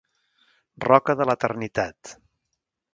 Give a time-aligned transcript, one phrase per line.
[0.87, 2.15] Roca de l'eternitat.